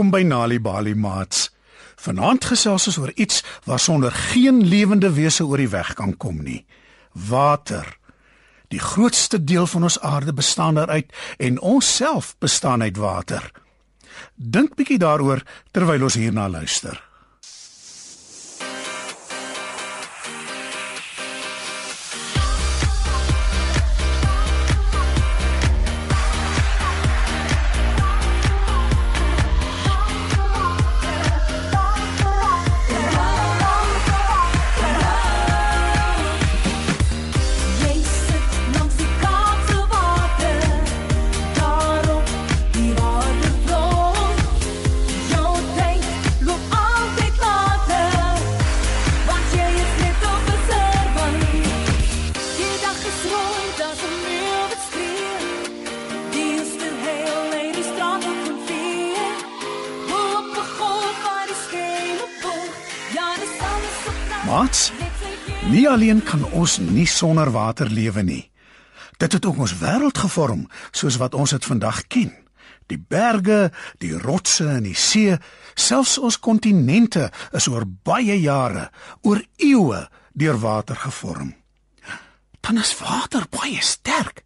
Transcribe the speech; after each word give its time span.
Welkom 0.00 0.18
by 0.20 0.24
Nali 0.24 0.56
Bali 0.60 0.94
Mats. 0.96 1.50
Vanaand 2.00 2.46
gesels 2.48 2.86
ons 2.88 2.96
oor 3.02 3.10
iets 3.20 3.42
waarsonder 3.68 4.14
geen 4.32 4.62
lewende 4.64 5.10
wese 5.12 5.44
oor 5.44 5.60
die 5.60 5.68
weg 5.68 5.90
kan 5.98 6.14
kom 6.16 6.38
nie. 6.40 6.62
Water. 7.12 7.84
Die 8.72 8.80
grootste 8.80 9.42
deel 9.44 9.66
van 9.68 9.84
ons 9.84 9.98
aarde 10.00 10.32
bestaan 10.32 10.80
daaruit 10.80 11.12
en 11.36 11.60
ons 11.60 11.84
self 11.96 12.32
bestaan 12.40 12.80
uit 12.80 12.96
water. 12.96 13.44
Dink 14.40 14.72
bietjie 14.80 14.96
daaroor 15.04 15.44
terwyl 15.70 16.08
ons 16.08 16.16
hierna 16.16 16.48
luister. 16.48 16.96
Mats, 64.50 64.90
Nie 65.70 65.84
alleen 65.88 66.22
kan 66.26 66.40
ons 66.50 66.80
nie 66.82 67.06
sonder 67.06 67.52
water 67.54 67.86
lewe 67.86 68.22
nie. 68.26 68.42
Dit 69.22 69.36
het 69.36 69.46
ook 69.46 69.60
ons 69.62 69.76
wêreld 69.78 70.18
gevorm 70.18 70.64
soos 70.90 71.20
wat 71.22 71.36
ons 71.38 71.54
dit 71.54 71.68
vandag 71.70 72.00
ken. 72.10 72.32
Die 72.90 72.98
berge, 72.98 73.70
die 74.02 74.10
rotse 74.18 74.66
en 74.72 74.88
die 74.88 74.96
see, 74.98 75.36
selfs 75.78 76.16
ons 76.18 76.40
kontinente 76.42 77.28
is 77.54 77.70
oor 77.70 77.86
baie 77.86 78.40
jare, 78.42 78.88
oor 79.22 79.38
eeue 79.62 80.02
deur 80.34 80.58
water 80.58 80.98
gevorm. 80.98 81.54
Dan 82.58 82.82
is 82.82 82.96
water 82.98 83.46
baie 83.54 83.78
sterk. 83.78 84.42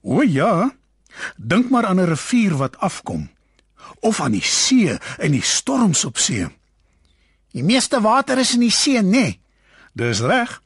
O 0.00 0.24
ja, 0.24 0.72
dink 1.36 1.68
maar 1.68 1.84
aan 1.84 2.00
'n 2.00 2.08
rivier 2.16 2.56
wat 2.56 2.80
afkom 2.80 3.28
of 4.00 4.20
aan 4.20 4.32
die 4.32 4.48
see 4.48 4.96
en 5.18 5.32
die 5.32 5.44
storms 5.44 6.04
op 6.04 6.16
see. 6.16 6.48
Die 7.54 7.62
meeste 7.62 8.00
water 8.02 8.38
is 8.42 8.56
in 8.56 8.64
die 8.66 8.72
see, 8.74 8.98
nê? 8.98 9.10
Nee. 9.10 9.40
Dis 9.94 10.20
reg. 10.26 10.58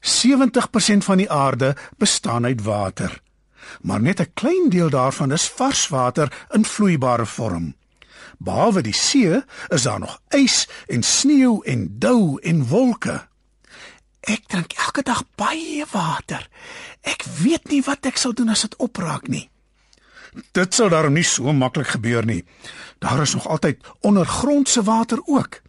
70% 0.00 1.04
van 1.06 1.18
die 1.18 1.30
aarde 1.30 1.72
bestaan 1.98 2.44
uit 2.46 2.62
water. 2.62 3.20
Maar 3.82 4.00
net 4.00 4.20
'n 4.20 4.30
klein 4.34 4.68
deel 4.70 4.90
daarvan 4.90 5.32
is 5.32 5.48
varswater 5.48 6.46
in 6.50 6.64
vloeibare 6.64 7.26
vorm. 7.26 7.74
Behalwe 8.38 8.82
die 8.82 8.94
see, 8.94 9.42
is 9.68 9.82
daar 9.82 9.98
nog 9.98 10.20
ys 10.28 10.68
en 10.86 11.02
sneeu 11.02 11.60
en 11.64 11.98
dou 11.98 12.38
en 12.40 12.66
wolke. 12.66 13.26
Ek 14.20 14.46
drink 14.46 14.72
elke 14.72 15.02
dag 15.02 15.24
baie 15.34 15.86
water. 15.90 16.48
Ek 17.00 17.24
weet 17.42 17.68
nie 17.68 17.82
wat 17.82 18.06
ek 18.06 18.16
sal 18.16 18.32
doen 18.32 18.48
as 18.48 18.60
dit 18.60 18.76
opraak 18.76 19.28
nie. 19.28 19.50
Dit 20.52 20.74
sal 20.74 20.88
daarom 20.88 21.12
nie 21.12 21.24
so 21.24 21.52
maklik 21.52 21.86
gebeur 21.86 22.24
nie. 22.24 22.44
Daar 22.98 23.22
is 23.22 23.34
nog 23.34 23.48
altyd 23.48 23.86
ondergrondse 24.00 24.82
water 24.82 25.18
ook. 25.24 25.62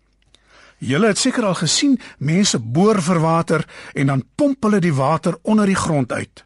Julle 0.80 1.12
het 1.12 1.18
seker 1.20 1.44
al 1.44 1.58
gesien 1.60 1.98
mense 2.18 2.60
boor 2.60 3.02
vir 3.04 3.20
water 3.20 3.66
en 3.94 4.08
dan 4.08 4.24
pomp 4.36 4.64
hulle 4.64 4.80
die 4.80 4.94
water 4.96 5.38
onder 5.44 5.68
die 5.68 5.76
grond 5.76 6.12
uit. 6.12 6.46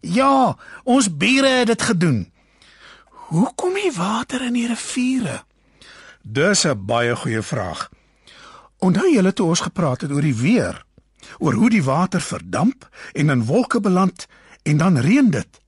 Ja, 0.00 0.56
ons 0.84 1.10
bure 1.16 1.48
het 1.48 1.66
dit 1.66 1.82
gedoen. 1.82 2.32
Hoe 3.30 3.52
kom 3.54 3.74
die 3.74 3.92
water 3.94 4.42
in 4.42 4.56
die 4.56 4.66
riviere? 4.66 5.44
Dis 6.22 6.64
'n 6.66 6.84
baie 6.86 7.16
goeie 7.16 7.42
vraag. 7.42 7.88
Onthou 8.78 9.12
julle 9.12 9.32
toe 9.32 9.46
ons 9.46 9.60
gepraat 9.60 10.00
het 10.00 10.10
oor 10.10 10.22
die 10.22 10.34
weer, 10.34 10.84
oor 11.38 11.52
hoe 11.52 11.70
die 11.70 11.82
water 11.82 12.20
verdamp 12.20 12.88
en 13.12 13.30
in 13.30 13.44
wolke 13.44 13.80
beland 13.80 14.26
en 14.62 14.76
dan 14.76 14.98
reën 14.98 15.30
dit? 15.30 15.60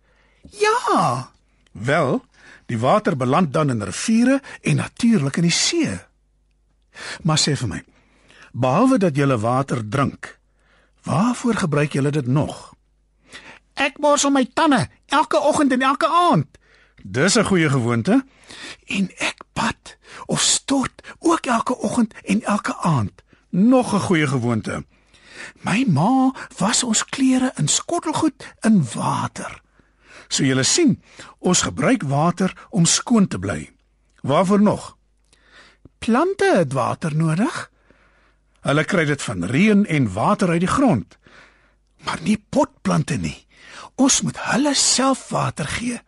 Ja. 0.43 1.31
Wel, 1.73 2.25
die 2.67 2.79
water 2.79 3.17
beland 3.17 3.53
dan 3.53 3.71
in 3.71 3.83
riviere 3.83 4.41
en 4.63 4.77
natuurlik 4.77 5.37
in 5.37 5.43
die 5.43 5.51
see. 5.51 5.99
Maar 7.23 7.39
sê 7.39 7.57
vir 7.57 7.69
my, 7.69 7.83
behalwe 8.53 8.99
dat 8.99 9.17
jy 9.17 9.27
water 9.37 9.89
drink, 9.89 10.39
waarvoor 11.03 11.55
gebruik 11.55 11.93
jy 11.93 12.11
dit 12.11 12.27
nog? 12.27 12.75
Ek 13.75 13.99
borsel 13.99 14.31
my 14.31 14.45
tande 14.55 14.89
elke 15.07 15.41
oggend 15.41 15.73
en 15.73 15.83
elke 15.83 16.09
aand. 16.09 16.59
Dis 17.03 17.37
'n 17.39 17.45
goeie 17.45 17.71
gewoonte. 17.71 18.25
En 18.87 19.11
ek 19.17 19.43
bad 19.53 19.97
of 20.27 20.41
stort 20.41 21.03
ook 21.19 21.47
elke 21.47 21.79
oggend 21.79 22.15
en 22.25 22.43
elke 22.43 22.77
aand. 22.77 23.23
Nog 23.51 23.95
'n 23.95 24.01
goeie 24.01 24.27
gewoonte. 24.27 24.85
My 25.61 25.85
ma 25.89 26.33
was 26.59 26.83
ons 26.83 27.05
klere 27.05 27.53
in 27.57 27.69
skottelgoed 27.69 28.55
in 28.61 28.85
water. 28.95 29.63
So 30.29 30.45
julle 30.45 30.63
sien, 30.63 31.03
ons 31.39 31.63
gebruik 31.63 32.03
water 32.03 32.67
om 32.71 32.85
skoon 32.85 33.27
te 33.27 33.39
bly. 33.39 33.71
Waarvoor 34.21 34.63
nog? 34.63 34.97
Plante 35.99 36.53
het 36.57 36.73
water 36.73 37.17
nodig. 37.17 37.71
Hulle 38.67 38.85
kry 38.85 39.07
dit 39.09 39.23
van 39.23 39.45
reën 39.45 39.87
en 39.87 40.13
water 40.13 40.53
uit 40.53 40.61
die 40.61 40.71
grond. 40.71 41.17
Maar 42.05 42.21
nie 42.25 42.37
potplante 42.51 43.17
nie. 43.17 43.47
Ons 44.01 44.21
moet 44.25 44.39
hulle 44.53 44.75
self 44.75 45.29
water 45.33 45.69
gee. 45.69 46.01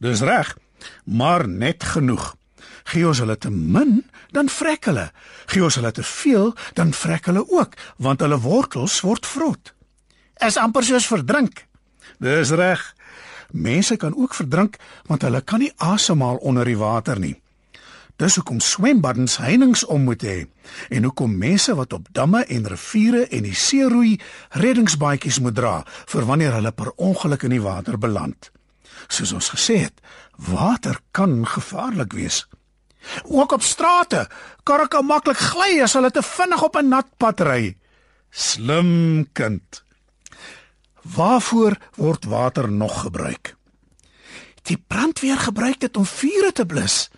Dis 0.00 0.20
reg, 0.24 0.56
maar 1.04 1.48
net 1.48 1.84
genoeg. 1.84 2.34
Gee 2.92 3.06
ons 3.08 3.20
hulle 3.22 3.36
te 3.40 3.50
min, 3.50 4.02
dan 4.32 4.48
vrek 4.48 4.88
hulle. 4.90 5.10
Gee 5.52 5.64
ons 5.64 5.76
hulle 5.80 5.92
te 5.92 6.04
veel, 6.04 6.52
dan 6.76 6.92
vrek 6.92 7.30
hulle 7.30 7.44
ook, 7.48 7.76
want 7.96 8.20
hulle 8.20 8.40
wortels 8.40 9.00
word 9.04 9.26
vrot. 9.26 9.72
Is 10.44 10.58
amper 10.60 10.84
soos 10.84 11.08
verdrink. 11.08 11.64
Dis 12.20 12.52
reg. 12.56 12.82
Mense 13.54 13.96
kan 13.96 14.16
ook 14.16 14.34
verdrink 14.34 14.76
want 15.06 15.22
hulle 15.22 15.40
kan 15.40 15.62
nie 15.62 15.72
asemhaal 15.76 16.36
onder 16.42 16.64
die 16.64 16.78
water 16.78 17.20
nie. 17.20 17.36
Dis 18.16 18.36
hoekom 18.38 18.60
swembaddens 18.62 19.40
heininge 19.42 19.86
om 19.90 20.04
moet 20.06 20.22
hê 20.22 20.36
en 20.94 21.06
hoekom 21.08 21.32
mense 21.38 21.74
wat 21.74 21.92
op 21.92 22.06
damme 22.14 22.44
en 22.46 22.68
riviere 22.70 23.24
en 23.26 23.42
die 23.42 23.56
see 23.58 23.86
roei 23.90 24.20
reddingsbaadjies 24.54 25.40
moet 25.42 25.56
dra 25.58 25.80
vir 26.12 26.26
wanneer 26.28 26.54
hulle 26.54 26.70
per 26.72 26.92
ongeluk 26.94 27.42
in 27.48 27.56
die 27.56 27.64
water 27.64 27.98
beland. 27.98 28.52
Soos 29.10 29.32
ons 29.34 29.50
gesê 29.56 29.80
het, 29.82 29.98
water 30.38 31.00
kan 31.10 31.42
gevaarlik 31.46 32.14
wees. 32.14 32.44
Ook 33.24 33.52
op 33.58 33.66
strate 33.66 34.28
kan 34.62 34.86
ek 34.86 34.94
maklik 35.02 35.40
gly 35.50 35.82
as 35.82 35.96
hulle 35.98 36.12
te 36.14 36.22
vinnig 36.22 36.62
op 36.62 36.76
'n 36.76 36.88
nat 36.88 37.10
pad 37.18 37.40
ry. 37.40 37.76
Slim 38.30 39.26
kind. 39.32 39.82
Waarvoor 41.02 41.76
word 41.96 42.24
water 42.24 42.70
nog 42.70 43.02
gebruik? 43.02 43.56
Die 44.62 44.78
brandweer 44.78 45.38
gebruik 45.38 45.80
dit 45.80 45.96
om 45.96 46.06
vure 46.06 46.52
te 46.52 46.66
blus. 46.66 47.10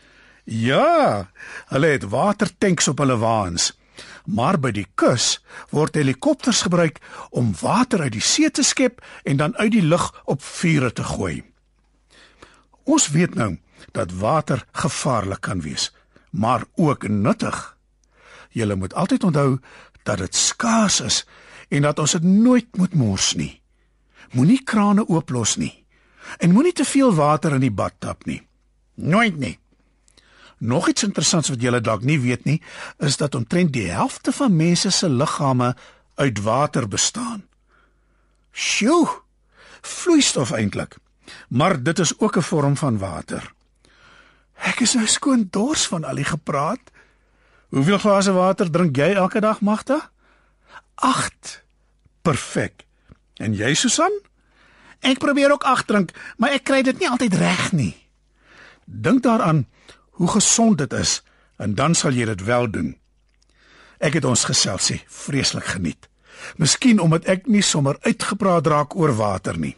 Ja, 0.47 1.31
hulle 1.67 1.87
het 1.87 2.05
watertanks 2.07 2.89
op 2.89 2.99
hulle 3.03 3.17
waans. 3.19 3.73
Maar 4.27 4.59
by 4.63 4.71
die 4.71 4.87
kus 4.95 5.41
word 5.75 5.99
helikopters 5.99 6.63
gebruik 6.67 7.01
om 7.31 7.51
water 7.61 8.05
uit 8.07 8.15
die 8.15 8.23
see 8.23 8.51
te 8.51 8.63
skep 8.63 9.03
en 9.25 9.43
dan 9.43 9.57
uit 9.57 9.73
die 9.75 9.83
lug 9.83 10.07
op 10.25 10.43
vure 10.43 10.93
te 10.93 11.03
gooi. 11.05 11.43
Ons 12.87 13.09
weet 13.11 13.35
nou 13.35 13.57
dat 13.93 14.15
water 14.23 14.63
gevaarlik 14.73 15.41
kan 15.41 15.61
wees, 15.61 15.91
maar 16.31 16.63
ook 16.75 17.09
nuttig. 17.09 17.77
Jy 18.55 18.75
moet 18.75 18.95
altyd 18.95 19.25
onthou 19.25 19.59
dat 20.03 20.19
dit 20.19 20.35
skaars 20.35 21.01
is 21.01 21.25
en 21.69 21.83
dat 21.83 21.99
ons 21.99 22.13
dit 22.13 22.23
nooit 22.23 22.77
moet 22.77 22.95
mors 22.95 23.35
nie. 23.35 23.63
Moenie 24.31 24.63
krane 24.63 25.09
ooplos 25.09 25.57
nie 25.57 25.85
en 26.39 26.51
moenie 26.51 26.73
te 26.73 26.85
veel 26.85 27.15
water 27.15 27.55
in 27.55 27.63
die 27.63 27.75
bad 27.75 27.95
tap 27.99 28.27
nie. 28.27 28.43
Nooit 28.95 29.39
nie. 29.39 29.59
Nog 30.59 30.89
iets 30.89 31.03
interessants 31.03 31.49
wat 31.49 31.61
julle 31.61 31.81
dalk 31.81 32.03
nie 32.03 32.21
weet 32.21 32.45
nie, 32.45 32.63
is 32.99 33.17
dat 33.17 33.35
omtrent 33.35 33.73
die 33.73 33.91
helfte 33.91 34.33
van 34.33 34.57
mense 34.57 34.91
se 34.91 35.09
liggame 35.09 35.77
uit 36.15 36.43
water 36.43 36.89
bestaan. 36.89 37.45
Sjoe! 38.53 39.09
Vloeistof 39.81 40.51
eintlik. 40.51 40.97
Maar 41.49 41.83
dit 41.83 41.99
is 41.99 42.19
ook 42.19 42.37
'n 42.37 42.43
vorm 42.43 42.77
van 42.77 42.99
water. 42.99 43.53
Ek 44.55 44.81
is 44.81 44.95
nou 44.95 45.07
skoon 45.07 45.49
dors 45.51 45.87
van 45.87 46.05
al 46.05 46.15
die 46.15 46.25
gepraat. 46.25 46.81
Hoeveel 47.69 47.99
glase 47.99 48.33
water 48.33 48.71
drink 48.71 48.97
jy 48.97 49.13
elke 49.15 49.41
dag, 49.41 49.61
Magda? 49.61 50.11
8. 50.95 51.65
Perfek. 52.23 52.87
En 53.35 53.55
jy, 53.55 53.75
Susan? 53.75 54.13
Ek 55.01 55.19
probeer 55.19 55.53
ook 55.53 55.65
8 55.65 55.87
drink, 55.87 56.11
maar 56.37 56.51
ek 56.51 56.65
kry 56.65 56.83
dit 56.83 56.99
nie 56.99 57.11
altyd 57.11 57.35
reg 57.35 57.73
nie. 57.73 57.95
Dink 58.85 59.23
daaraan 59.23 59.67
hoe 60.17 60.29
gesond 60.29 60.79
dit 60.79 60.93
is 60.93 61.21
en 61.57 61.75
dan 61.75 61.95
sal 61.95 62.17
jy 62.17 62.25
dit 62.29 62.45
wel 62.45 62.71
doen. 62.71 62.95
Ek 63.99 64.19
het 64.19 64.25
ons 64.29 64.45
geselsie 64.49 65.01
vreeslik 65.09 65.65
geniet. 65.77 66.09
Miskien 66.61 67.01
omdat 67.01 67.29
ek 67.33 67.49
nie 67.49 67.65
sommer 67.65 67.97
uitgepraat 68.05 68.67
raak 68.69 68.97
oor 68.97 69.15
water 69.17 69.59
nie. 69.59 69.77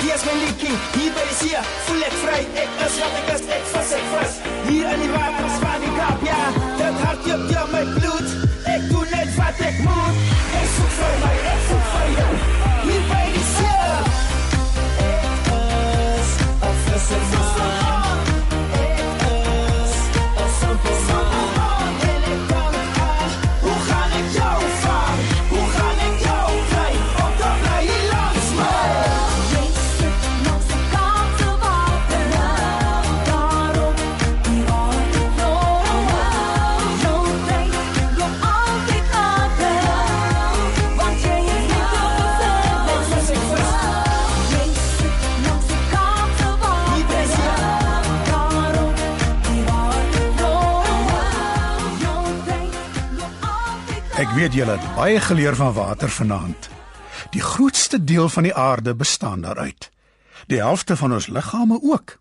Hier 0.00 0.14
is 0.14 0.24
mijn 0.24 0.38
liedje. 0.38 0.68
Hier 0.98 1.12
bij 1.12 1.22
de 1.22 1.36
zee 1.40 1.58
voel 1.86 1.96
ik 1.96 2.12
vrij. 2.22 2.46
Weet 54.38 54.54
julle 54.54 54.76
het 54.76 54.94
baie 54.94 55.18
geleer 55.20 55.56
van 55.56 55.72
water 55.74 56.10
vanaand. 56.10 56.68
Die 57.34 57.40
grootste 57.42 57.98
deel 58.04 58.28
van 58.28 58.42
die 58.46 58.54
aarde 58.54 58.94
bestaan 58.94 59.40
daaruit. 59.40 59.90
Die 60.46 60.60
helfte 60.62 60.96
van 60.96 61.12
ons 61.12 61.26
liggame 61.26 61.78
ook. 61.82 62.18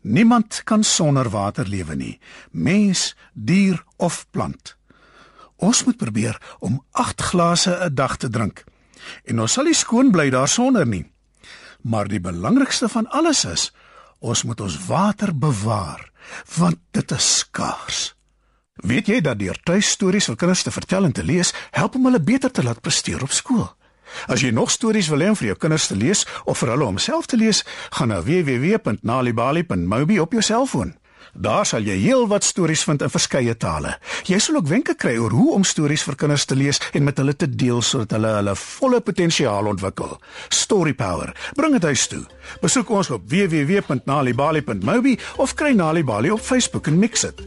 Niemand 0.00 0.60
kan 0.64 0.82
sonder 0.82 1.30
water 1.30 1.68
lewe 1.68 1.94
nie, 1.94 2.18
mens, 2.50 3.14
dier 3.32 3.84
of 3.96 4.26
plant. 4.30 4.74
Ons 5.56 5.84
moet 5.84 5.96
probeer 5.96 6.42
om 6.58 6.82
8 6.90 7.22
glase 7.22 7.78
'n 7.84 7.94
dag 7.94 8.16
te 8.16 8.28
drink. 8.28 8.64
En 9.24 9.40
ons 9.40 9.52
sal 9.52 9.64
nie 9.64 9.74
skoon 9.74 10.10
bly 10.10 10.30
daarsonder 10.30 10.86
nie. 10.86 11.12
Maar 11.82 12.08
die 12.08 12.20
belangrikste 12.20 12.88
van 12.88 13.06
alles 13.06 13.44
is, 13.44 13.72
ons 14.18 14.42
moet 14.42 14.60
ons 14.60 14.86
water 14.86 15.38
bewaar, 15.38 16.10
want 16.56 16.78
dit 16.90 17.10
is 17.10 17.38
skaars. 17.38 18.17
Weet 18.86 19.08
jy 19.10 19.18
dat 19.20 19.38
deur 19.38 19.58
tuistories 19.64 20.28
vir 20.30 20.36
kinders 20.38 20.62
te 20.62 20.70
vertel 20.70 21.04
en 21.08 21.12
te 21.12 21.24
lees, 21.24 21.50
help 21.74 21.96
om 21.98 22.04
hulle 22.06 22.20
beter 22.22 22.50
te 22.50 22.62
laat 22.62 22.80
presteer 22.80 23.22
op 23.22 23.34
skool? 23.34 23.66
As 24.26 24.40
jy 24.40 24.50
nog 24.54 24.70
stories 24.70 25.10
wil 25.12 25.24
hê 25.24 25.32
om 25.32 25.36
vir 25.36 25.50
jou 25.50 25.58
kinders 25.58 25.88
te 25.90 25.96
lees 25.98 26.24
of 26.44 26.62
vir 26.62 26.72
hulle 26.72 26.86
om 26.86 26.98
self 27.02 27.26
te 27.26 27.36
lees, 27.36 27.64
gaan 27.98 28.12
na 28.14 28.22
www.nalibali.mobi 28.22 30.20
op 30.22 30.32
jou 30.32 30.42
selfoon. 30.42 30.94
Daar 31.34 31.66
sal 31.68 31.84
jy 31.84 31.98
heelwat 32.00 32.46
stories 32.46 32.82
vind 32.88 33.02
in 33.04 33.12
verskeie 33.12 33.54
tale. 33.60 33.98
Jy 34.26 34.38
sal 34.40 34.56
ook 34.58 34.70
wenke 34.70 34.94
kry 34.98 35.16
oor 35.20 35.34
hoe 35.36 35.52
om 35.58 35.66
stories 35.66 36.06
vir 36.06 36.16
kinders 36.16 36.46
te 36.48 36.56
lees 36.56 36.80
en 36.96 37.04
met 37.04 37.18
hulle 37.20 37.34
te 37.36 37.50
deel 37.50 37.82
sodat 37.84 38.16
hulle 38.16 38.32
hulle 38.38 38.54
volle 38.62 39.02
potensiaal 39.04 39.68
ontwikkel. 39.74 40.16
Story 40.48 40.94
Power. 40.94 41.34
Bring 41.58 41.76
dit 41.76 41.90
huis 41.90 42.06
toe. 42.08 42.24
Besoek 42.62 42.90
ons 42.90 43.12
op 43.14 43.28
www.nalibali.mobi 43.28 45.18
of 45.36 45.54
kry 45.54 45.74
Nalibali 45.76 46.32
op 46.32 46.40
Facebook 46.40 46.88
en 46.88 46.98
mix 46.98 47.28
dit. 47.28 47.46